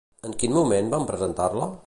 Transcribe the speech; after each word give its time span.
En 0.29 0.31
quin 0.43 0.55
moment 0.55 0.91
van 0.95 1.07
presentar-la? 1.13 1.71